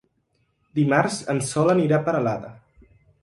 Dimarts 0.79 1.17
en 1.35 1.43
Sol 1.49 1.71
anirà 1.75 1.99
a 2.01 2.05
Peralada. 2.09 2.51